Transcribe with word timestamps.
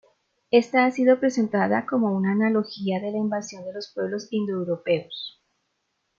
Esta 0.49 0.85
ha 0.85 0.89
sido 0.89 1.19
presentada 1.19 1.85
como 1.85 2.11
una 2.11 2.31
analogía 2.31 2.99
de 2.99 3.11
la 3.11 3.19
invasión 3.19 3.65
de 3.65 3.73
los 3.73 3.91
pueblos 3.93 4.29
indoeuropeos. 4.31 5.43